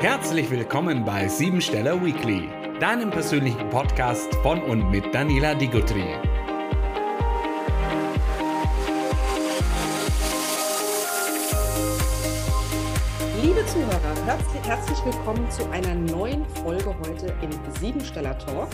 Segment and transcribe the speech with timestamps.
[0.00, 2.48] Herzlich willkommen bei Siebensteller Weekly,
[2.78, 6.04] deinem persönlichen Podcast von und mit Daniela Digutri.
[13.42, 18.68] Liebe Zuhörer, herzlich, herzlich willkommen zu einer neuen Folge heute im Siebensteller Talk.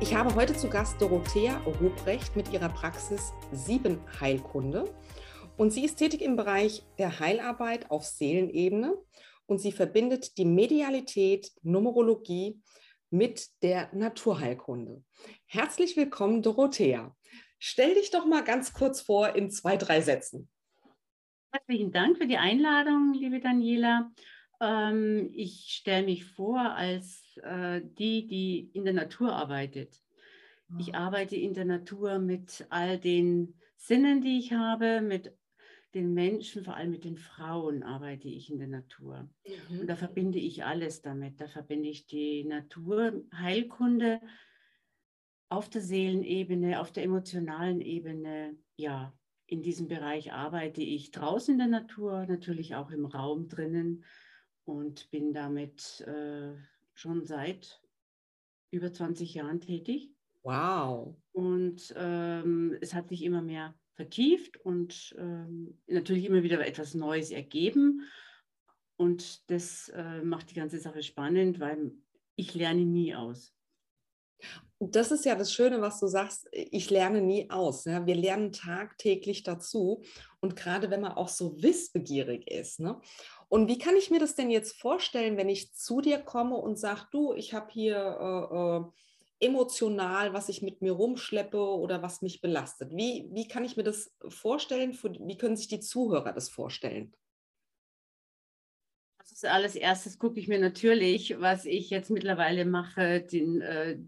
[0.00, 4.84] Ich habe heute zu Gast Dorothea Ruprecht mit ihrer Praxis Siebenheilkunde.
[5.56, 8.94] Und sie ist tätig im Bereich der Heilarbeit auf Seelenebene
[9.50, 12.60] und sie verbindet die Medialität, Numerologie
[13.10, 15.02] mit der Naturheilkunde.
[15.46, 17.16] Herzlich willkommen, Dorothea.
[17.58, 20.48] Stell dich doch mal ganz kurz vor in zwei, drei Sätzen.
[21.50, 24.12] Herzlichen Dank für die Einladung, liebe Daniela.
[24.60, 30.00] Ähm, ich stelle mich vor als äh, die, die in der Natur arbeitet.
[30.78, 31.06] Ich ah.
[31.06, 35.34] arbeite in der Natur mit all den Sinnen, die ich habe, mit
[35.94, 39.28] den Menschen, vor allem mit den Frauen, arbeite ich in der Natur.
[39.44, 39.80] Mhm.
[39.80, 41.40] Und da verbinde ich alles damit.
[41.40, 44.20] Da verbinde ich die Naturheilkunde
[45.48, 48.56] auf der Seelenebene, auf der emotionalen Ebene.
[48.76, 49.12] Ja,
[49.46, 54.04] in diesem Bereich arbeite ich draußen in der Natur, natürlich auch im Raum drinnen
[54.64, 56.54] und bin damit äh,
[56.94, 57.82] schon seit
[58.70, 60.12] über 20 Jahren tätig.
[60.42, 61.16] Wow.
[61.32, 67.30] Und ähm, es hat sich immer mehr vertieft und ähm, natürlich immer wieder etwas Neues
[67.30, 68.08] ergeben.
[68.96, 71.92] Und das äh, macht die ganze Sache spannend, weil
[72.34, 73.54] ich lerne nie aus.
[74.78, 77.84] Das ist ja das Schöne, was du sagst, ich lerne nie aus.
[77.84, 78.06] Ja?
[78.06, 80.02] Wir lernen tagtäglich dazu.
[80.40, 82.80] Und gerade wenn man auch so wissbegierig ist.
[82.80, 82.98] Ne?
[83.50, 86.78] Und wie kann ich mir das denn jetzt vorstellen, wenn ich zu dir komme und
[86.78, 88.90] sage, du, ich habe hier äh, äh,
[89.40, 92.90] emotional, was ich mit mir rumschleppe oder was mich belastet.
[92.94, 94.96] Wie, wie kann ich mir das vorstellen?
[95.02, 97.12] Wie können sich die Zuhörer das vorstellen?
[99.18, 103.98] Also als erstes gucke ich mir natürlich, was ich jetzt mittlerweile mache, den, äh,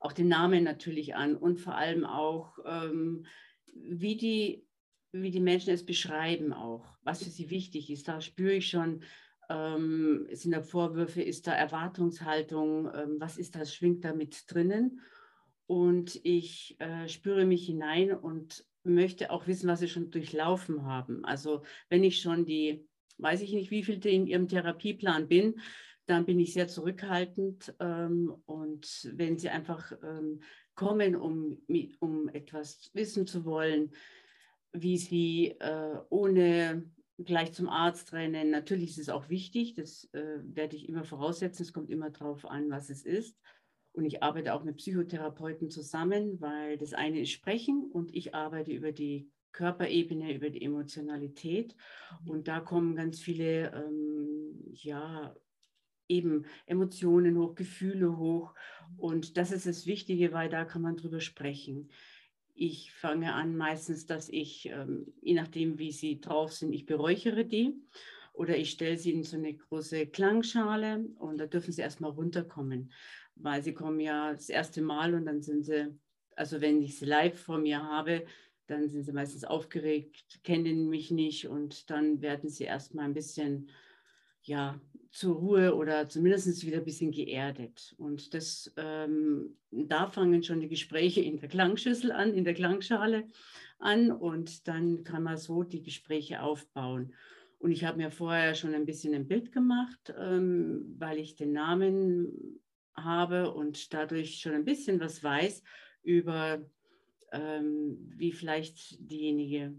[0.00, 3.26] auch den Namen natürlich an und vor allem auch, ähm,
[3.72, 4.66] wie, die,
[5.12, 8.08] wie die Menschen es beschreiben auch, was für sie wichtig ist.
[8.08, 9.04] Da spüre ich schon,
[9.48, 15.00] ähm, sind da Vorwürfe, ist da Erwartungshaltung, ähm, was ist das, schwingt da mit drinnen?
[15.66, 21.24] Und ich äh, spüre mich hinein und möchte auch wissen, was sie schon durchlaufen haben.
[21.24, 22.86] Also wenn ich schon die,
[23.18, 25.60] weiß ich nicht, wie viel in ihrem Therapieplan bin,
[26.06, 27.74] dann bin ich sehr zurückhaltend.
[27.80, 30.40] Ähm, und wenn sie einfach ähm,
[30.74, 31.62] kommen, um,
[32.00, 33.92] um etwas wissen zu wollen,
[34.72, 38.50] wie sie äh, ohne gleich zum Arzt rennen.
[38.50, 41.62] Natürlich ist es auch wichtig, das äh, werde ich immer voraussetzen.
[41.62, 43.38] Es kommt immer darauf an, was es ist.
[43.92, 48.72] Und ich arbeite auch mit Psychotherapeuten zusammen, weil das eine ist Sprechen und ich arbeite
[48.72, 51.76] über die Körperebene, über die Emotionalität.
[52.24, 52.30] Mhm.
[52.30, 55.34] Und da kommen ganz viele, ähm, ja,
[56.08, 58.54] eben Emotionen hoch, Gefühle hoch.
[58.90, 58.98] Mhm.
[58.98, 61.88] Und das ist das Wichtige, weil da kann man drüber sprechen.
[62.54, 67.44] Ich fange an meistens, dass ich, ähm, je nachdem, wie sie drauf sind, ich beräuchere
[67.44, 67.74] die
[68.32, 72.92] oder ich stelle sie in so eine große Klangschale und da dürfen sie erstmal runterkommen,
[73.34, 75.98] weil sie kommen ja das erste Mal und dann sind sie,
[76.36, 78.24] also wenn ich sie live vor mir habe,
[78.68, 83.68] dann sind sie meistens aufgeregt, kennen mich nicht und dann werden sie erstmal ein bisschen,
[84.44, 87.94] ja, zur Ruhe oder zumindest wieder ein bisschen geerdet.
[87.98, 93.28] Und das, ähm, da fangen schon die Gespräche in der Klangschüssel an, in der Klangschale
[93.78, 97.14] an und dann kann man so die Gespräche aufbauen.
[97.58, 101.52] Und ich habe mir vorher schon ein bisschen ein Bild gemacht, ähm, weil ich den
[101.52, 102.60] Namen
[102.94, 105.62] habe und dadurch schon ein bisschen was weiß
[106.02, 106.60] über,
[107.32, 109.74] ähm, wie vielleicht diejenige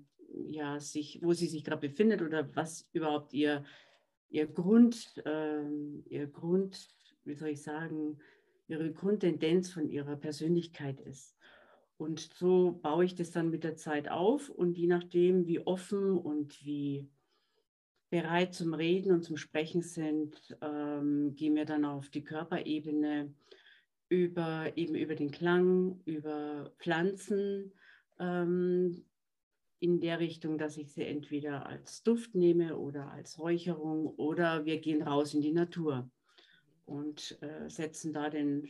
[0.48, 3.64] ja sich, wo sie sich gerade befindet oder was überhaupt ihr
[4.30, 5.64] ihr Grund, äh,
[6.10, 6.90] ihr Grund,
[7.24, 8.18] wie soll ich sagen,
[8.68, 11.36] ihre Grundtendenz von ihrer Persönlichkeit ist.
[11.98, 16.18] Und so baue ich das dann mit der Zeit auf und je nachdem, wie offen
[16.18, 17.08] und wie
[18.10, 23.34] bereit zum Reden und zum Sprechen sind, ähm, gehen wir dann auf die Körperebene
[24.10, 27.74] über eben über den Klang, über Pflanzen,
[28.20, 29.04] ähm,
[29.80, 34.80] in der Richtung, dass ich sie entweder als Duft nehme oder als Räucherung oder wir
[34.80, 36.10] gehen raus in die Natur
[36.86, 38.68] und äh, setzen da den,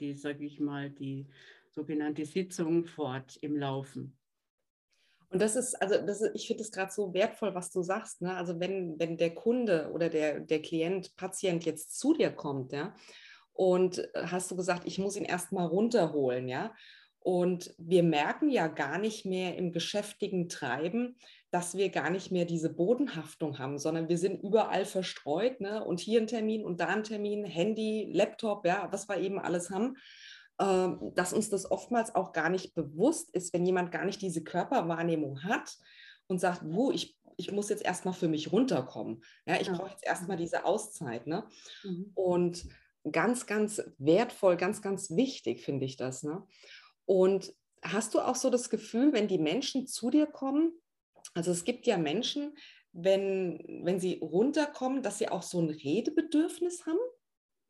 [0.00, 1.26] die, sage ich mal, die
[1.70, 4.16] sogenannte Sitzung fort im Laufen.
[5.30, 8.22] Und das ist, also das ist, ich finde es gerade so wertvoll, was du sagst.
[8.22, 8.34] Ne?
[8.36, 12.94] Also wenn, wenn der Kunde oder der, der Klient, Patient jetzt zu dir kommt, ja,
[13.52, 16.72] und hast du gesagt, ich muss ihn erstmal runterholen, ja.
[17.24, 21.16] Und wir merken ja gar nicht mehr im geschäftigen Treiben,
[21.50, 25.58] dass wir gar nicht mehr diese Bodenhaftung haben, sondern wir sind überall verstreut.
[25.58, 25.82] Ne?
[25.82, 29.70] Und hier ein Termin und da ein Termin, Handy, Laptop, ja, was wir eben alles
[29.70, 29.96] haben.
[30.60, 34.44] Ähm, dass uns das oftmals auch gar nicht bewusst ist, wenn jemand gar nicht diese
[34.44, 35.78] Körperwahrnehmung hat
[36.26, 39.24] und sagt, wo ich, ich muss jetzt erstmal für mich runterkommen.
[39.46, 41.26] Ja, ich brauche jetzt erstmal diese Auszeit.
[41.26, 41.48] Ne?
[41.84, 42.12] Mhm.
[42.14, 42.66] Und
[43.10, 46.22] ganz, ganz wertvoll, ganz, ganz wichtig finde ich das.
[46.22, 46.46] Ne?
[47.06, 50.72] Und hast du auch so das Gefühl, wenn die Menschen zu dir kommen,
[51.34, 52.54] also es gibt ja Menschen,
[52.92, 56.98] wenn, wenn sie runterkommen, dass sie auch so ein Redebedürfnis haben?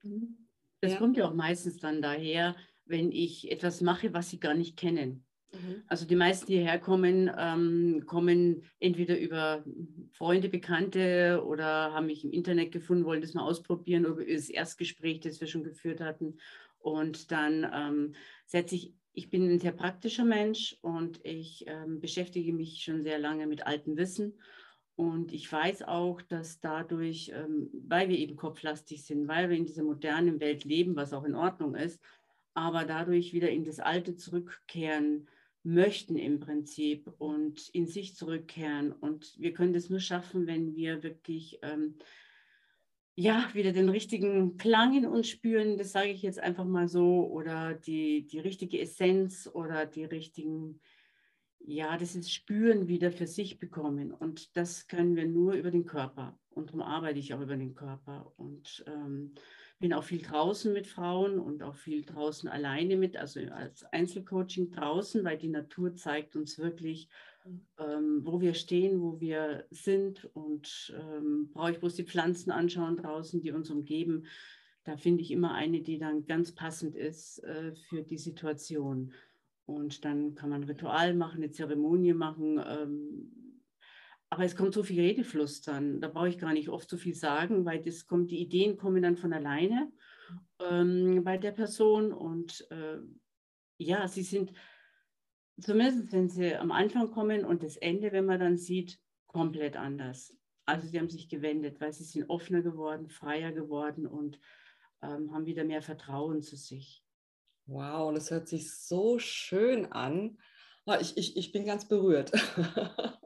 [0.03, 0.49] Mhm.
[0.81, 0.99] Das ja.
[0.99, 2.55] kommt ja auch meistens dann daher,
[2.85, 5.25] wenn ich etwas mache, was sie gar nicht kennen.
[5.55, 5.83] Mhm.
[5.87, 9.65] Also die meisten, die hierher kommen, ähm, kommen entweder über
[10.13, 15.21] Freunde, Bekannte oder haben mich im Internet gefunden, wollen das mal ausprobieren oder das Erstgespräch,
[15.21, 16.39] das wir schon geführt hatten.
[16.79, 18.15] Und dann ähm,
[18.45, 23.19] setze ich ich bin ein sehr praktischer Mensch und ich ähm, beschäftige mich schon sehr
[23.19, 24.35] lange mit altem Wissen.
[24.97, 29.67] Und ich weiß auch, dass dadurch, ähm, weil wir eben kopflastig sind, weil wir in
[29.67, 32.01] dieser modernen Welt leben, was auch in Ordnung ist,
[32.55, 35.29] aber dadurch wieder in das Alte zurückkehren
[35.63, 38.93] möchten im Prinzip und in sich zurückkehren.
[38.93, 41.97] Und wir können das nur schaffen, wenn wir wirklich ähm,
[43.17, 47.27] ja, wieder den richtigen Klang in uns spüren, das sage ich jetzt einfach mal so,
[47.29, 50.81] oder die, die richtige Essenz oder die richtigen,
[51.61, 54.13] ja, das ist Spüren wieder für sich bekommen.
[54.13, 56.39] Und das können wir nur über den Körper.
[56.51, 58.33] Und darum arbeite ich auch über den Körper.
[58.37, 59.35] Und ähm,
[59.85, 64.71] bin auch viel draußen mit Frauen und auch viel draußen alleine mit, also als Einzelcoaching
[64.71, 67.11] draußen, weil die Natur zeigt uns wirklich,
[67.79, 72.97] ähm, wo wir stehen, wo wir sind und ähm, brauche ich bloß die Pflanzen anschauen
[72.97, 74.25] draußen, die uns umgeben.
[74.85, 79.13] Da finde ich immer eine, die dann ganz passend ist äh, für die Situation.
[79.67, 82.59] Und dann kann man ein Ritual machen, eine Zeremonie machen.
[82.67, 83.44] Ähm,
[84.35, 86.01] aber es kommt so viel Redefluss dann.
[86.01, 89.03] Da brauche ich gar nicht oft so viel sagen, weil das kommt, die Ideen kommen
[89.03, 89.93] dann von alleine
[90.59, 92.13] ähm, bei der Person.
[92.13, 92.99] Und äh,
[93.79, 94.53] ja, sie sind
[95.61, 100.37] zumindest wenn sie am Anfang kommen und das Ende, wenn man dann sieht, komplett anders.
[100.67, 104.41] Also sie haben sich gewendet, weil sie sind offener geworden, freier geworden und
[105.03, 107.05] ähm, haben wieder mehr Vertrauen zu sich.
[107.67, 110.39] Wow, das hört sich so schön an.
[110.87, 112.33] Ah, ich, ich, ich bin ganz berührt.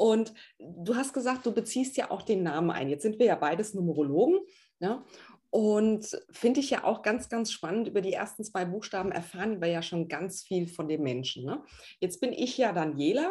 [0.00, 2.88] Und du hast gesagt, du beziehst ja auch den Namen ein.
[2.88, 4.40] Jetzt sind wir ja beides Numerologen.
[4.78, 5.04] Ja?
[5.50, 7.86] Und finde ich ja auch ganz, ganz spannend.
[7.86, 11.44] Über die ersten zwei Buchstaben erfahren wir ja schon ganz viel von dem Menschen.
[11.44, 11.62] Ne?
[12.00, 13.30] Jetzt bin ich ja Daniela.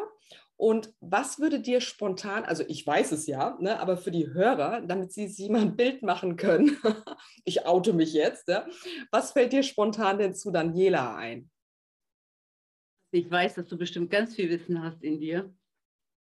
[0.58, 4.82] Und was würde dir spontan, also ich weiß es ja, ne, aber für die Hörer,
[4.82, 6.78] damit sie sich mal ein Bild machen können,
[7.46, 8.68] ich oute mich jetzt, ja,
[9.10, 11.50] was fällt dir spontan denn zu Daniela ein?
[13.12, 15.52] Ich weiß, dass du bestimmt ganz viel Wissen hast in dir.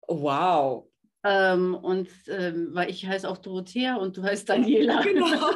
[0.08, 0.90] Wow.
[1.26, 5.02] Ähm, und ähm, weil ich heiße auch Dorothea und du heißt Daniela.
[5.02, 5.28] Genau.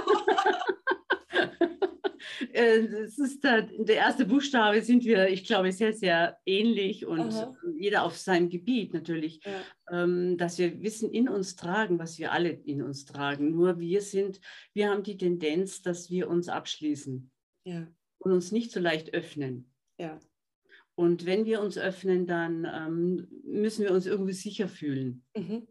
[2.54, 7.56] es ist der, der, erste Buchstabe sind wir, ich glaube, sehr, sehr ähnlich und Aha.
[7.78, 10.04] jeder auf seinem Gebiet natürlich, ja.
[10.04, 13.52] ähm, dass wir Wissen in uns tragen, was wir alle in uns tragen.
[13.52, 14.40] Nur wir sind,
[14.74, 17.30] wir haben die Tendenz, dass wir uns abschließen
[17.66, 17.88] ja.
[18.20, 19.72] und uns nicht so leicht öffnen.
[20.00, 20.20] Ja.
[20.98, 25.24] Und wenn wir uns öffnen, dann ähm, müssen wir uns irgendwie sicher fühlen.
[25.36, 25.68] Mhm.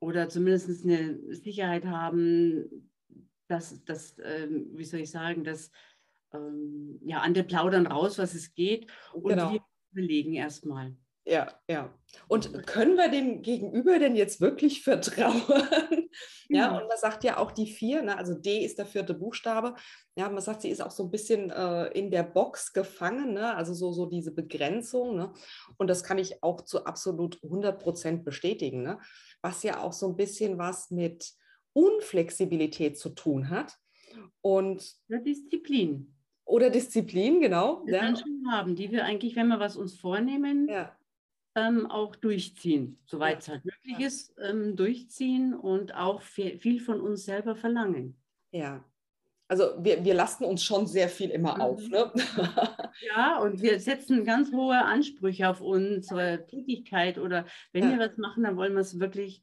[0.00, 2.88] Oder zumindest eine Sicherheit haben,
[3.48, 5.70] dass, dass ähm, wie soll ich sagen, dass
[6.32, 9.52] ähm, ja, andere plaudern raus, was es geht und genau.
[9.52, 9.60] wir
[9.92, 10.96] überlegen erstmal.
[11.28, 11.92] Ja, ja.
[12.26, 15.42] Und können wir dem Gegenüber denn jetzt wirklich vertrauen?
[16.48, 18.16] ja, und man sagt ja auch die vier, ne?
[18.16, 19.74] also D ist der vierte Buchstabe.
[20.16, 23.54] Ja, man sagt, sie ist auch so ein bisschen äh, in der Box gefangen, ne?
[23.54, 25.16] also so, so diese Begrenzung.
[25.16, 25.30] Ne?
[25.76, 28.98] Und das kann ich auch zu absolut 100 Prozent bestätigen, ne?
[29.42, 31.34] was ja auch so ein bisschen was mit
[31.74, 33.76] Unflexibilität zu tun hat.
[34.40, 36.14] Und Disziplin.
[36.46, 37.84] Oder Disziplin, genau.
[37.84, 38.02] Die ja.
[38.02, 40.97] Menschen haben, die wir eigentlich, wenn wir was uns vornehmen, ja.
[41.58, 43.38] Ähm, auch durchziehen, soweit ja.
[43.38, 48.16] es halt möglich ist, ähm, durchziehen und auch viel, viel, von uns selber verlangen.
[48.52, 48.84] Ja.
[49.48, 51.60] Also wir, wir lasten uns schon sehr viel immer mhm.
[51.60, 51.88] auf.
[51.88, 52.12] Ne?
[53.14, 58.42] Ja, und wir setzen ganz hohe Ansprüche auf unsere Tätigkeit oder wenn wir was machen,
[58.42, 59.40] dann wollen wir es wirklich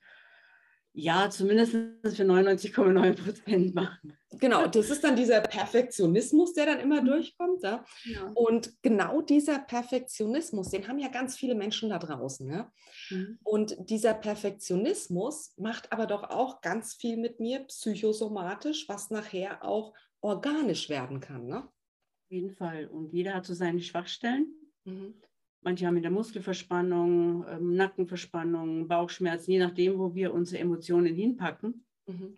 [0.97, 4.17] ja, zumindest für 99,9 Prozent machen.
[4.39, 7.07] Genau, das ist dann dieser Perfektionismus, der dann immer mhm.
[7.07, 7.61] durchkommt.
[7.63, 7.83] Ja?
[8.05, 8.31] ja?
[8.33, 12.49] Und genau dieser Perfektionismus, den haben ja ganz viele Menschen da draußen.
[12.49, 12.71] Ja?
[13.09, 13.39] Mhm.
[13.43, 19.93] Und dieser Perfektionismus macht aber doch auch ganz viel mit mir psychosomatisch, was nachher auch
[20.21, 21.47] organisch werden kann.
[21.47, 21.57] Ne?
[21.57, 22.87] Auf jeden Fall.
[22.87, 24.53] Und jeder hat so seine Schwachstellen.
[24.85, 25.15] Mhm.
[25.65, 31.83] Manche haben in der Muskelverspannung, ähm, Nackenverspannung, Bauchschmerzen, je nachdem, wo wir unsere Emotionen hinpacken.
[32.05, 32.37] Mhm.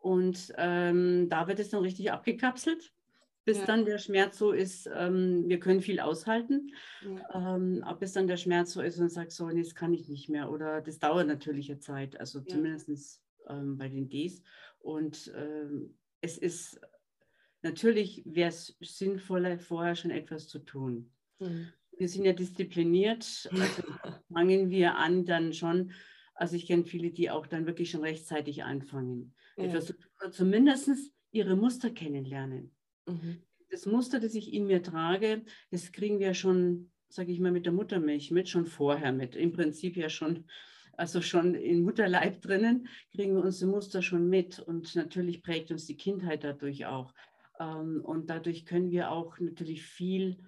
[0.00, 2.92] Und ähm, da wird es dann richtig abgekapselt,
[3.44, 3.66] bis ja.
[3.66, 7.54] dann der Schmerz so ist, ähm, wir können viel aushalten, ja.
[7.54, 10.28] ähm, bis dann der Schmerz so ist und sagt, so, nee, das kann ich nicht
[10.28, 10.50] mehr.
[10.50, 12.46] Oder das dauert natürlich eine Zeit, also ja.
[12.46, 14.42] zumindest ähm, bei den Ds.
[14.80, 16.80] Und ähm, es ist
[17.62, 21.12] natürlich, wäre es sinnvoller, vorher schon etwas zu tun.
[21.38, 23.82] Mhm wir sind ja diszipliniert, also
[24.32, 25.92] fangen wir an dann schon,
[26.34, 29.34] also ich kenne viele, die auch dann wirklich schon rechtzeitig anfangen.
[29.56, 29.64] Ja.
[29.64, 29.94] Etwas,
[30.32, 32.74] zumindest ihre Muster kennenlernen.
[33.06, 33.42] Mhm.
[33.70, 37.66] Das Muster, das ich in mir trage, das kriegen wir schon, sage ich mal, mit
[37.66, 39.34] der Muttermilch mit, schon vorher mit.
[39.34, 40.44] Im Prinzip ja schon,
[40.96, 44.60] also schon in Mutterleib drinnen, kriegen wir unsere Muster schon mit.
[44.60, 47.14] Und natürlich prägt uns die Kindheit dadurch auch.
[47.58, 50.38] Ähm, und dadurch können wir auch natürlich viel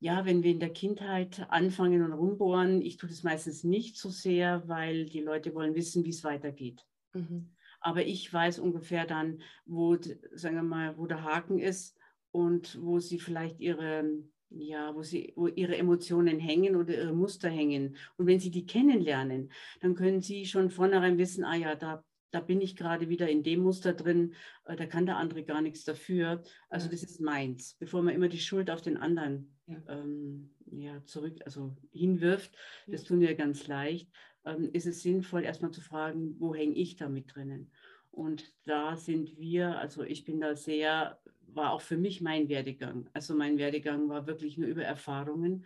[0.00, 4.08] ja, wenn wir in der Kindheit anfangen und rumbohren, ich tue das meistens nicht so
[4.08, 6.86] sehr, weil die Leute wollen wissen, wie es weitergeht.
[7.12, 7.50] Mhm.
[7.80, 9.96] Aber ich weiß ungefähr dann, wo,
[10.32, 11.98] sagen wir mal, wo der Haken ist
[12.30, 14.04] und wo sie vielleicht ihre,
[14.48, 17.96] ja, wo sie, wo ihre Emotionen hängen oder ihre Muster hängen.
[18.16, 22.40] Und wenn sie die kennenlernen, dann können sie schon vornherein wissen, ah ja, da da
[22.40, 25.84] bin ich gerade wieder in dem Muster drin, äh, da kann der andere gar nichts
[25.84, 26.42] dafür.
[26.68, 29.82] Also das ist meins, bevor man immer die Schuld auf den anderen ja.
[29.88, 32.54] Ähm, ja zurück, also hinwirft,
[32.86, 32.92] ja.
[32.92, 34.10] das tun wir ganz leicht,
[34.44, 37.70] ähm, ist es sinnvoll, erstmal zu fragen, wo hänge ich damit drinnen?
[38.10, 43.08] Und da sind wir, also ich bin da sehr, war auch für mich mein Werdegang.
[43.12, 45.64] Also mein Werdegang war wirklich nur über Erfahrungen.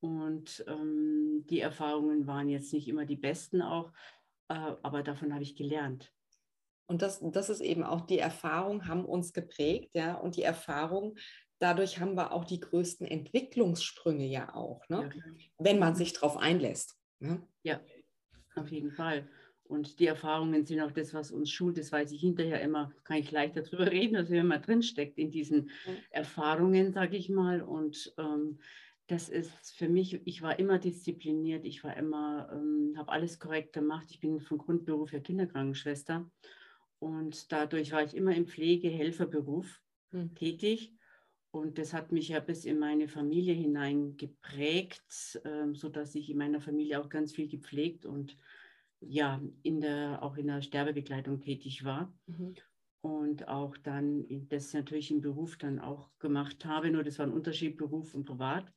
[0.00, 3.92] Und ähm, die Erfahrungen waren jetzt nicht immer die besten auch,
[4.48, 6.12] äh, aber davon habe ich gelernt.
[6.86, 11.16] Und das, das ist eben auch die Erfahrung, haben uns geprägt, ja, und die Erfahrung,
[11.58, 15.10] dadurch haben wir auch die größten Entwicklungssprünge ja auch, ne?
[15.14, 15.22] Ja.
[15.58, 16.98] wenn man sich darauf einlässt.
[17.18, 17.42] Ne?
[17.62, 17.80] Ja,
[18.54, 19.28] auf jeden Fall.
[19.64, 21.76] Und die Erfahrungen sind auch das, was uns schult.
[21.76, 25.30] Das weiß ich hinterher immer, kann ich leichter darüber reden, als wenn man drinsteckt in
[25.30, 25.70] diesen.
[26.10, 27.62] Erfahrungen, sage ich mal.
[27.62, 28.60] Und ähm,
[29.08, 33.72] das ist für mich, ich war immer diszipliniert, ich war immer, ähm, habe alles korrekt
[33.72, 34.06] gemacht.
[34.10, 36.30] Ich bin von Grundberuf ja Kinderkrankenschwester
[36.98, 40.34] und dadurch war ich immer im Pflegehelferberuf hm.
[40.34, 40.95] tätig.
[41.56, 46.36] Und das hat mich ja bis in meine Familie hinein geprägt, äh, sodass ich in
[46.36, 48.36] meiner Familie auch ganz viel gepflegt und
[49.00, 52.12] ja, in der, auch in der Sterbebegleitung tätig war.
[52.26, 52.56] Mhm.
[53.00, 57.32] Und auch dann das natürlich im Beruf dann auch gemacht habe, nur das war ein
[57.32, 58.70] Unterschied Beruf und Privat.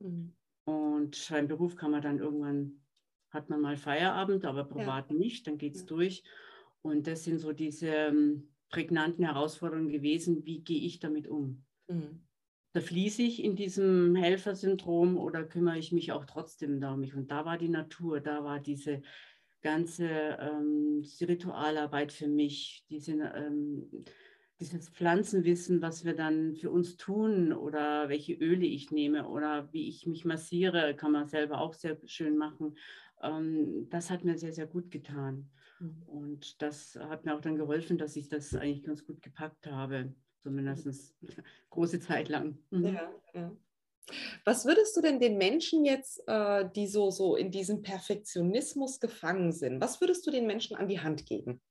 [0.00, 0.34] Mhm.
[0.64, 2.80] Und beim Beruf kann man dann irgendwann,
[3.30, 5.16] hat man mal Feierabend, aber privat ja.
[5.16, 5.86] nicht, dann geht es ja.
[5.86, 6.24] durch.
[6.82, 11.64] Und das sind so diese ähm, prägnanten Herausforderungen gewesen, wie gehe ich damit um?
[11.88, 12.26] Mhm.
[12.72, 17.02] Da fließe ich in diesem Helfersyndrom oder kümmere ich mich auch trotzdem darum?
[17.14, 19.02] Und da war die Natur, da war diese
[19.60, 24.04] ganze ähm, Ritualarbeit für mich, diese ähm,
[24.60, 29.88] dieses Pflanzenwissen, was wir dann für uns tun oder welche Öle ich nehme oder wie
[29.88, 32.76] ich mich massiere, kann man selber auch sehr schön machen.
[33.22, 35.50] Ähm, das hat mir sehr, sehr gut getan.
[35.80, 36.02] Mhm.
[36.06, 40.14] Und das hat mir auch dann geholfen, dass ich das eigentlich ganz gut gepackt habe,
[40.44, 41.14] zumindest
[41.70, 42.58] große Zeit lang.
[42.70, 42.84] Mhm.
[42.84, 43.56] Ja, ja.
[44.44, 49.50] Was würdest du denn den Menschen jetzt, äh, die so, so in diesem Perfektionismus gefangen
[49.52, 51.62] sind, was würdest du den Menschen an die Hand geben?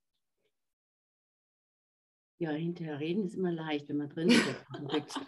[2.39, 5.13] Ja, hinterher reden ist immer leicht, wenn man drin steckt.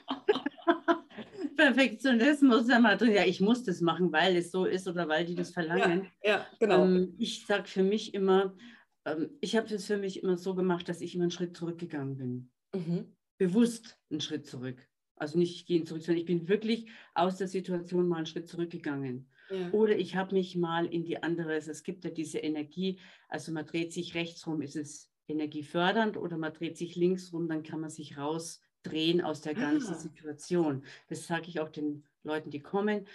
[1.55, 3.11] Perfektionismus ja mal drin.
[3.11, 6.07] Ja, ich muss das machen, weil es so ist oder weil die das verlangen.
[6.23, 6.83] Ja, ja genau.
[6.83, 8.57] Ähm, ich sage für mich immer,
[9.05, 12.17] ähm, ich habe es für mich immer so gemacht, dass ich immer einen Schritt zurückgegangen
[12.17, 12.51] bin.
[12.73, 13.15] Mhm.
[13.37, 14.87] Bewusst einen Schritt zurück.
[15.15, 18.49] Also nicht ich gehe zurück, sondern ich bin wirklich aus der Situation mal einen Schritt
[18.49, 19.29] zurückgegangen.
[19.49, 19.71] Ja.
[19.71, 22.99] Oder ich habe mich mal in die andere, es gibt ja diese Energie,
[23.29, 27.47] also man dreht sich rechts rum, ist es energiefördernd oder man dreht sich links rum,
[27.47, 29.97] dann kann man sich rausdrehen aus der ganzen ah.
[29.97, 30.83] Situation.
[31.07, 33.07] Das sage ich auch den Leuten, die kommen.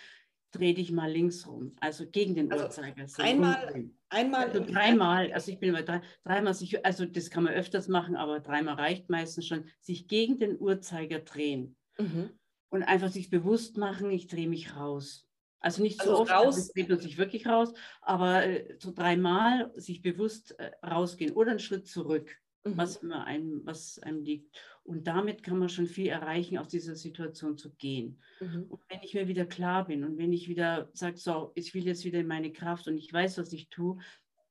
[0.52, 3.06] Dreh dich mal links rum, also gegen den also Uhrzeiger.
[3.18, 4.50] Einmal, einmal.
[4.50, 8.16] Also dreimal, also ich bin immer drei, dreimal sich, also das kann man öfters machen,
[8.16, 11.76] aber dreimal reicht meistens schon, sich gegen den Uhrzeiger drehen.
[11.98, 12.30] Mhm.
[12.70, 15.28] Und einfach sich bewusst machen, ich drehe mich raus.
[15.60, 16.56] Also nicht also so oft, raus.
[16.56, 21.50] das dreht man sich wirklich raus, aber äh, so dreimal sich bewusst äh, rausgehen oder
[21.50, 22.76] einen Schritt zurück, mhm.
[22.76, 24.56] was, einem, was einem liegt.
[24.82, 28.20] Und damit kann man schon viel erreichen, aus dieser Situation zu gehen.
[28.40, 28.64] Mhm.
[28.68, 31.86] Und wenn ich mir wieder klar bin und wenn ich wieder sage, so, ich will
[31.86, 33.98] jetzt wieder in meine Kraft und ich weiß, was ich tue,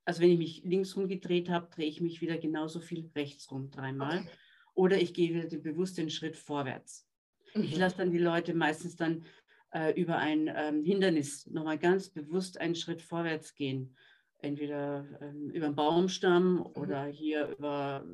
[0.06, 3.52] also wenn ich mich links rum gedreht habe, drehe ich mich wieder genauso viel rechts
[3.52, 4.20] rum dreimal.
[4.20, 4.30] Okay.
[4.74, 7.08] Oder ich gehe wieder bewusst den Schritt vorwärts.
[7.54, 7.64] Mhm.
[7.64, 9.26] Ich lasse dann die Leute meistens dann
[9.72, 13.96] äh, über ein ähm, Hindernis nochmal ganz bewusst einen Schritt vorwärts gehen.
[14.42, 16.66] Entweder ähm, über einen Baumstamm mhm.
[16.76, 18.06] oder hier über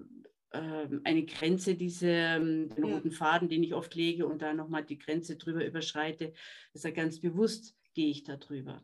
[0.55, 4.83] ähm, eine Grenze, diese, ähm, den roten Faden, den ich oft lege und da nochmal
[4.83, 6.33] die Grenze drüber überschreite.
[6.73, 8.83] Das ist ja ganz bewusst, gehe ich da drüber.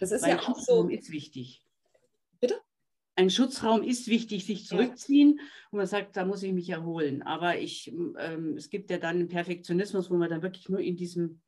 [0.00, 0.88] Das ist Weil ja auch so.
[0.88, 1.62] ist wichtig.
[2.40, 2.60] Bitte?
[3.14, 5.44] Ein Schutzraum ist wichtig, sich zurückziehen ja.
[5.70, 7.22] und man sagt, da muss ich mich erholen.
[7.22, 10.96] Aber ich, ähm, es gibt ja dann einen Perfektionismus, wo man dann wirklich nur in
[10.96, 11.40] diesem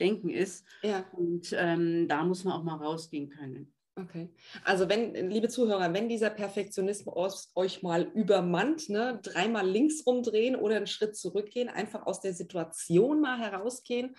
[0.00, 0.66] Denken ist.
[0.82, 1.08] Ja.
[1.12, 3.72] Und ähm, da muss man auch mal rausgehen können.
[3.94, 4.30] Okay.
[4.64, 10.76] Also wenn, liebe Zuhörer, wenn dieser Perfektionismus euch mal übermannt, ne, dreimal links rumdrehen oder
[10.76, 14.16] einen Schritt zurückgehen, einfach aus der Situation mal herausgehen,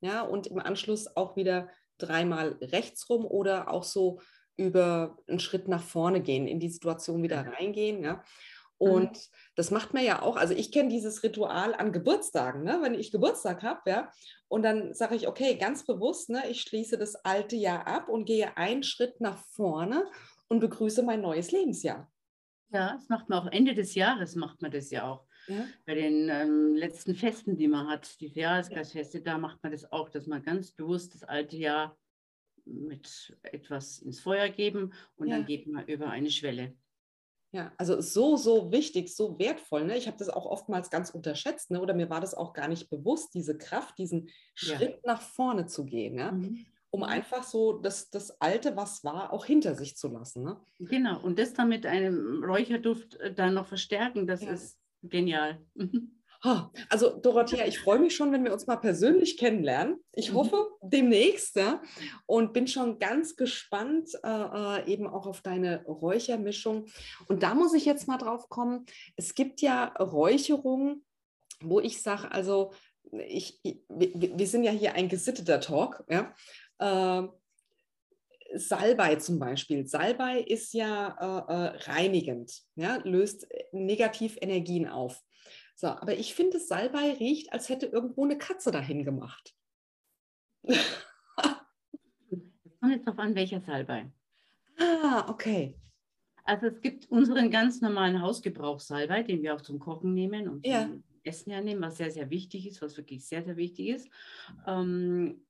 [0.00, 4.20] ja, und im Anschluss auch wieder dreimal rechts rum oder auch so
[4.56, 8.22] über einen Schritt nach vorne gehen, in die Situation wieder reingehen, ja.
[8.80, 8.90] Mhm.
[8.90, 9.36] Und mhm.
[9.56, 12.80] das macht man ja auch, also ich kenne dieses Ritual an Geburtstagen, ne?
[12.82, 14.10] wenn ich Geburtstag habe, ja,
[14.48, 18.24] und dann sage ich, okay, ganz bewusst, ne, ich schließe das alte Jahr ab und
[18.24, 20.06] gehe einen Schritt nach vorne
[20.48, 22.10] und begrüße mein neues Lebensjahr.
[22.70, 25.26] Ja, das macht man auch Ende des Jahres, macht man das ja auch.
[25.48, 25.66] Ja.
[25.86, 30.08] Bei den ähm, letzten Festen, die man hat, die Jahresgeistfeste, da macht man das auch,
[30.08, 31.96] dass man ganz bewusst das alte Jahr
[32.64, 35.36] mit etwas ins Feuer geben und ja.
[35.36, 36.74] dann geht man über eine Schwelle.
[37.54, 39.84] Ja, also so, so wichtig, so wertvoll.
[39.84, 39.96] Ne?
[39.96, 41.80] Ich habe das auch oftmals ganz unterschätzt, ne?
[41.80, 44.26] oder mir war das auch gar nicht bewusst, diese Kraft, diesen
[44.58, 44.76] ja.
[44.76, 46.32] Schritt nach vorne zu gehen, ja?
[46.32, 46.66] Mhm.
[46.90, 47.06] um mhm.
[47.06, 50.42] einfach so das, das Alte, was war, auch hinter sich zu lassen.
[50.42, 50.60] Ne?
[50.80, 54.50] Genau, und das dann mit einem Räucherduft äh, dann noch verstärken, das ja.
[54.50, 55.64] ist genial.
[56.90, 59.98] Also Dorothea, ich freue mich schon, wenn wir uns mal persönlich kennenlernen.
[60.12, 60.36] Ich mhm.
[60.36, 61.80] hoffe demnächst ja,
[62.26, 66.86] und bin schon ganz gespannt äh, äh, eben auch auf deine Räuchermischung.
[67.28, 68.84] Und da muss ich jetzt mal drauf kommen.
[69.16, 71.04] Es gibt ja Räucherungen,
[71.62, 72.72] wo ich sage, also
[73.10, 76.04] ich, ich, wir sind ja hier ein gesitteter Talk.
[76.08, 76.34] Ja.
[76.78, 77.28] Äh,
[78.56, 79.86] Salbei zum Beispiel.
[79.86, 81.08] Salbei ist ja
[81.48, 85.22] äh, äh reinigend, ja, löst Negativenergien auf.
[85.74, 89.54] So, aber ich finde, Salbei riecht, als hätte irgendwo eine Katze dahin gemacht.
[92.80, 94.10] Kommt jetzt darauf an, welcher Salbei.
[94.78, 95.74] Ah, okay.
[96.44, 100.82] Also es gibt unseren ganz normalen Hausgebrauchssalbei, den wir auch zum Kochen nehmen und ja.
[100.82, 104.08] zum Essen ja nehmen, was sehr, sehr wichtig ist, was wirklich sehr, sehr wichtig ist.
[104.66, 105.46] Ähm,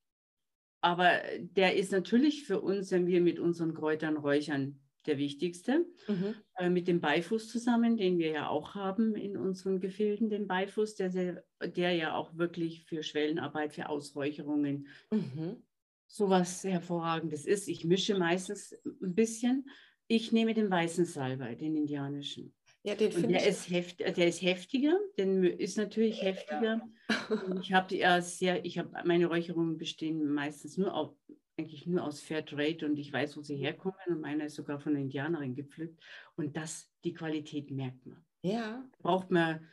[0.81, 6.35] aber der ist natürlich für uns, wenn wir mit unseren Kräutern räuchern, der wichtigste, mhm.
[6.57, 10.95] äh, mit dem Beifuß zusammen, den wir ja auch haben in unseren Gefilden, den Beifuß,
[10.97, 15.62] der, sehr, der ja auch wirklich für Schwellenarbeit, für Ausräucherungen mhm.
[16.07, 17.69] sowas Hervorragendes ist.
[17.69, 19.69] Ich mische meistens ein bisschen.
[20.07, 22.55] Ich nehme den weißen Salbei, den indianischen.
[22.87, 26.83] Ja, den Und der ich ist, heft, der ist heftiger, den ist natürlich heftiger.
[27.09, 27.59] Ja.
[27.62, 31.17] ich habe ja sehr, ich habe meine Räucherungen bestehen meistens nur auf
[31.57, 34.93] eigentlich nur aus Fairtrade und ich weiß, wo sie herkommen und meiner ist sogar von
[34.93, 36.03] einer Indianerin gepflückt
[36.37, 38.25] und das, die Qualität merkt man.
[38.43, 38.85] Ja.
[38.99, 39.67] Braucht man,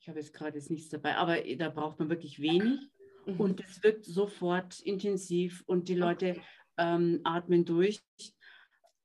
[0.00, 2.80] ich habe jetzt gerade jetzt nichts dabei, aber da braucht man wirklich wenig
[3.26, 3.40] mhm.
[3.40, 6.36] und es wirkt sofort intensiv und die Leute
[6.78, 8.02] ähm, atmen durch.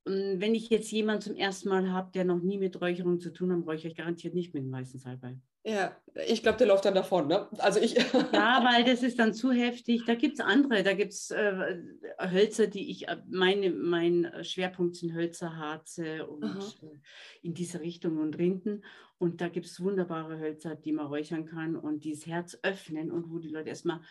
[0.04, 3.32] Und wenn ich jetzt jemanden zum ersten Mal habe, der noch nie mit Räucherung zu
[3.32, 5.38] tun hat, räuchere ich garantiert nicht mit dem weißen Salbei.
[5.64, 5.96] Ja,
[6.28, 7.48] ich glaube, der läuft dann davon, ne?
[7.60, 7.94] Also ich.
[7.94, 8.04] ja,
[8.64, 10.04] weil das ist dann zu heftig.
[10.06, 11.78] Da gibt es andere, da gibt es äh,
[12.20, 17.00] Hölzer, die ich, äh, meine, mein Schwerpunkt sind Hölzer, Harze und äh,
[17.44, 18.84] in diese Richtung und Rinden.
[19.20, 23.12] Und da gibt es wunderbare Hölzer, die man räuchern kann und die das Herz öffnen
[23.12, 24.02] und wo die Leute erstmal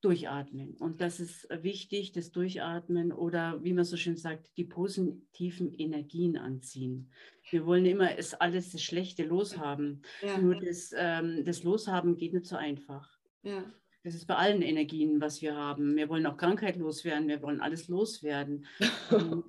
[0.00, 0.76] durchatmen.
[0.78, 6.36] Und das ist wichtig, das Durchatmen oder wie man so schön sagt, die positiven Energien
[6.36, 7.10] anziehen.
[7.50, 10.02] Wir wollen immer es alles das Schlechte loshaben.
[10.22, 10.38] Ja.
[10.38, 13.08] Nur das, ähm, das Loshaben geht nicht so einfach.
[13.42, 13.64] Ja.
[14.02, 15.96] Das ist bei allen Energien, was wir haben.
[15.96, 18.66] Wir wollen auch Krankheit loswerden, wir wollen alles loswerden.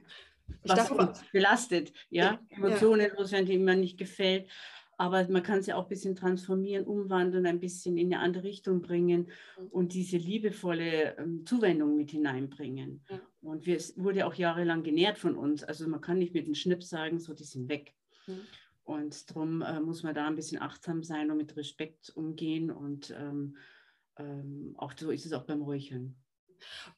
[0.63, 3.13] was uns belastet, ja, Emotionen ja.
[3.17, 4.49] loswerden, die mir nicht gefällt
[5.01, 8.43] aber man kann es ja auch ein bisschen transformieren, umwandeln, ein bisschen in eine andere
[8.43, 9.67] Richtung bringen mhm.
[9.69, 13.03] und diese liebevolle ähm, Zuwendung mit hineinbringen.
[13.09, 13.19] Ja.
[13.41, 15.63] Und wir, es wurde auch jahrelang genährt von uns.
[15.63, 17.95] Also man kann nicht mit dem Schnipp sagen, so die sind weg.
[18.27, 18.41] Mhm.
[18.83, 22.69] Und darum äh, muss man da ein bisschen achtsam sein und mit Respekt umgehen.
[22.69, 23.57] Und ähm,
[24.17, 26.15] ähm, auch so ist es auch beim Räuchern.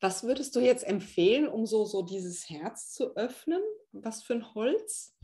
[0.02, 3.62] Was würdest du jetzt empfehlen, um so, so dieses Herz zu öffnen?
[3.94, 5.16] Was für ein Holz?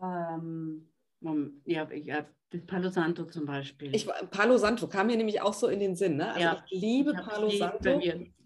[0.00, 0.91] Ähm,
[1.64, 2.26] ja, ja,
[2.66, 3.94] Palo Santo zum Beispiel.
[3.94, 6.16] Ich, Palo Santo kam mir nämlich auch so in den Sinn.
[6.16, 6.28] Ne?
[6.28, 8.00] Also ja, ich liebe ich Palo Santo.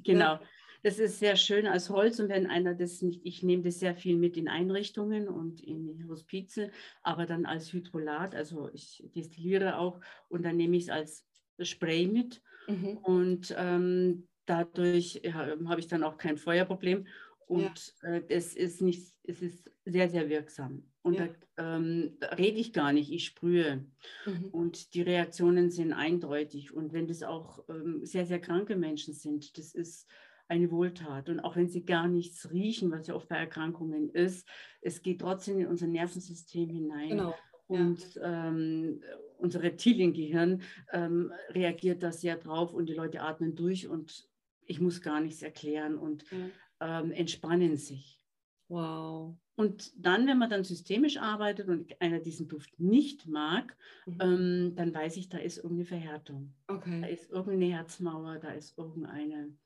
[0.04, 0.34] Genau.
[0.34, 0.40] Ja.
[0.82, 3.96] Das ist sehr schön als Holz und wenn einer das nicht, ich nehme das sehr
[3.96, 6.70] viel mit in Einrichtungen und in Hospize,
[7.02, 11.26] aber dann als Hydrolat, also ich destilliere auch und dann nehme ich es als
[11.60, 12.40] Spray mit.
[12.68, 12.98] Mhm.
[12.98, 17.06] Und ähm, dadurch ja, habe ich dann auch kein Feuerproblem.
[17.46, 18.08] Und ja.
[18.10, 20.84] äh, es ist nicht, es ist sehr, sehr wirksam.
[21.06, 21.28] Und ja.
[21.54, 23.86] da, ähm, da, rede ich gar nicht, ich sprühe.
[24.26, 24.48] Mhm.
[24.50, 26.74] Und die Reaktionen sind eindeutig.
[26.74, 30.08] Und wenn das auch ähm, sehr, sehr kranke Menschen sind, das ist
[30.48, 31.28] eine Wohltat.
[31.28, 34.48] Und auch wenn sie gar nichts riechen, was ja oft bei Erkrankungen ist,
[34.80, 37.10] es geht trotzdem in unser Nervensystem hinein.
[37.10, 37.34] Genau.
[37.68, 38.48] Und ja.
[38.48, 39.00] ähm,
[39.38, 44.28] unser Reptiliengehirn ähm, reagiert da sehr drauf und die Leute atmen durch und
[44.66, 47.00] ich muss gar nichts erklären und ja.
[47.00, 48.20] ähm, entspannen sich.
[48.68, 49.36] Wow.
[49.56, 54.18] Und dann, wenn man dann systemisch arbeitet und einer diesen Duft nicht mag, mhm.
[54.20, 56.54] ähm, dann weiß ich, da ist irgendeine Verhärtung.
[56.68, 57.00] Okay.
[57.00, 59.56] Da ist irgendeine Herzmauer, da ist irgendeine,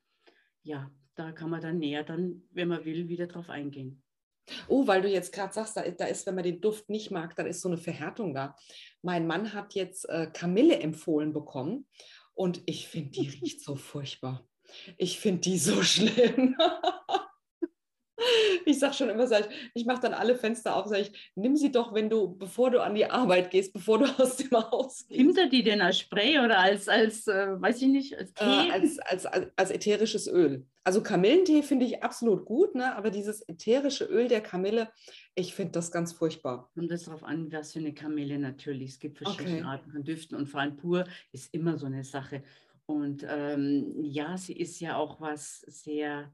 [0.62, 4.02] ja, da kann man dann näher dann, wenn man will, wieder drauf eingehen.
[4.68, 7.34] Oh, weil du jetzt gerade sagst, da, da, ist, wenn man den Duft nicht mag,
[7.36, 8.56] dann ist so eine Verhärtung da.
[9.02, 11.86] Mein Mann hat jetzt äh, Kamille empfohlen bekommen
[12.34, 14.46] und ich finde, die riecht so furchtbar.
[14.96, 16.56] Ich finde die so schlimm.
[18.66, 21.56] ich sage schon immer, sag ich, ich mache dann alle Fenster auf, sage ich, nimm
[21.56, 25.06] sie doch, wenn du, bevor du an die Arbeit gehst, bevor du aus dem Haus
[25.06, 25.20] gehst.
[25.20, 28.44] Nimmt er die denn als Spray oder als, als äh, weiß ich nicht, als Tee?
[28.44, 30.66] Äh, als, als, als, als, ätherisches Öl.
[30.84, 32.96] Also Kamillentee finde ich absolut gut, ne?
[32.96, 34.88] aber dieses ätherische Öl der Kamille,
[35.34, 36.70] ich finde das ganz furchtbar.
[36.74, 38.92] Kommt es darauf an, was für eine Kamille natürlich.
[38.92, 39.66] Es gibt verschiedene okay.
[39.66, 42.42] Arten von Düften und vor allem pur ist immer so eine Sache.
[42.86, 46.32] Und ähm, ja, sie ist ja auch was sehr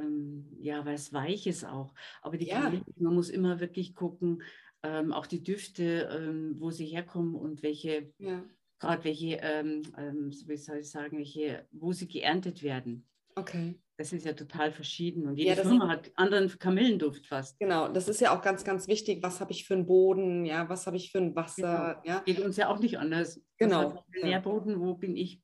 [0.00, 1.94] ähm, ja, was Weiches auch.
[2.22, 2.72] Aber die ja.
[2.96, 4.42] man muss immer wirklich gucken,
[4.82, 8.44] ähm, auch die Düfte, ähm, wo sie herkommen und welche, ja.
[8.78, 13.06] gerade welche, ähm, ähm, wie soll ich sagen, welche, wo sie geerntet werden.
[13.34, 13.74] Okay.
[13.98, 17.58] Das ist ja total verschieden und jede ja, Firma hat anderen Kamillenduft fast.
[17.58, 19.22] Genau, das ist ja auch ganz, ganz wichtig.
[19.22, 20.44] Was habe ich für einen Boden?
[20.44, 22.02] Ja, was habe ich für ein Wasser?
[22.02, 22.16] Genau.
[22.16, 22.22] Ja.
[22.24, 23.40] Geht uns ja auch nicht anders.
[23.56, 24.04] Genau.
[24.22, 25.40] Nährboden, wo bin ich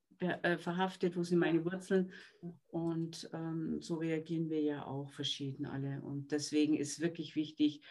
[0.59, 2.13] verhaftet, wo sind meine Wurzeln.
[2.69, 6.01] Und ähm, so reagieren wir ja auch verschieden alle.
[6.03, 7.83] Und deswegen ist wirklich wichtig,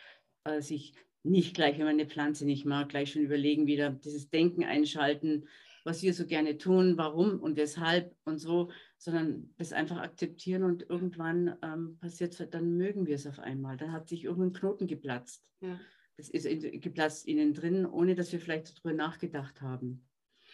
[0.43, 4.29] äh, sich nicht gleich, wenn man eine Pflanze nicht mag, gleich schon überlegen, wieder dieses
[4.29, 5.47] Denken einschalten,
[5.83, 10.87] was wir so gerne tun, warum und weshalb und so, sondern das einfach akzeptieren und
[10.89, 13.77] irgendwann ähm, passiert es, dann mögen wir es auf einmal.
[13.77, 15.43] Dann hat sich irgendein Knoten geplatzt.
[15.61, 15.79] Ja.
[16.17, 16.45] Das ist
[16.81, 20.03] geplatzt innen drin, ohne dass wir vielleicht darüber nachgedacht haben.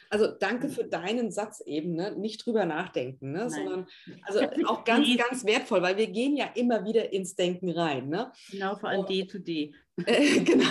[0.09, 2.15] Also danke für deinen Satz eben, ne?
[2.15, 3.49] nicht drüber nachdenken, ne?
[3.49, 3.87] sondern
[4.23, 8.09] also auch ganz, ganz wertvoll, weil wir gehen ja immer wieder ins Denken rein.
[8.09, 8.31] Ne?
[8.51, 9.73] Genau, vor allem D to D.
[10.05, 10.65] Äh, genau.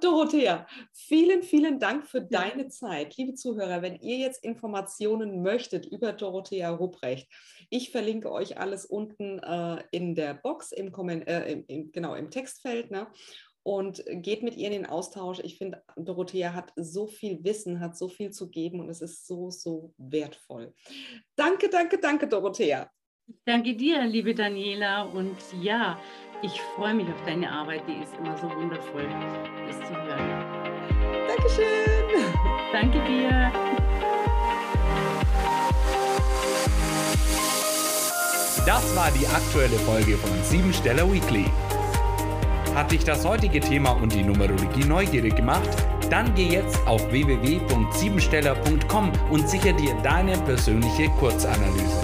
[0.00, 3.16] Dorothea, vielen, vielen Dank für deine Zeit.
[3.16, 7.28] Liebe Zuhörer, wenn ihr jetzt Informationen möchtet über Dorothea Rupprecht,
[7.70, 12.14] ich verlinke euch alles unten äh, in der Box, im, Comment, äh, im, im, genau,
[12.14, 12.90] im Textfeld.
[12.90, 13.06] Ne?
[13.64, 15.40] Und geht mit ihr in den Austausch.
[15.40, 19.26] Ich finde, Dorothea hat so viel Wissen, hat so viel zu geben und es ist
[19.26, 20.74] so, so wertvoll.
[21.36, 22.90] Danke, danke, danke, Dorothea.
[23.44, 25.02] Danke dir, liebe Daniela.
[25.02, 25.98] Und ja,
[26.42, 27.82] ich freue mich auf deine Arbeit.
[27.86, 29.08] Die ist immer so wundervoll,
[29.66, 30.62] das zu hören.
[31.28, 32.12] Dankeschön.
[32.72, 33.52] Danke dir.
[38.66, 41.46] Das war die aktuelle Folge von Siebensteller Weekly.
[42.74, 45.68] Hat dich das heutige Thema und die Numerologie neugierig gemacht?
[46.08, 52.00] Dann geh jetzt auf www.siebensteller.com und sicher dir deine persönliche Kurzanalyse.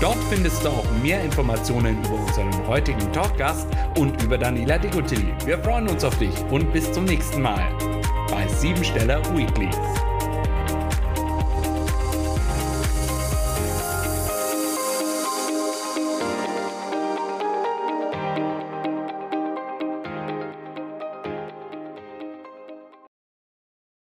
[0.00, 5.34] Dort findest du auch mehr Informationen über unseren heutigen Talkgast und über Daniela Degotilli.
[5.44, 7.68] Wir freuen uns auf dich und bis zum nächsten Mal
[8.30, 9.68] bei Siebensteller Weekly.